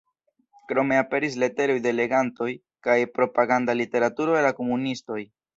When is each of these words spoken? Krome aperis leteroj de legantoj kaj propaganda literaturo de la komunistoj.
Krome 0.71 0.97
aperis 1.01 1.37
leteroj 1.43 1.75
de 1.87 1.93
legantoj 1.99 2.49
kaj 2.89 2.97
propaganda 3.19 3.79
literaturo 3.85 4.39
de 4.39 4.45
la 4.49 4.57
komunistoj. 4.63 5.25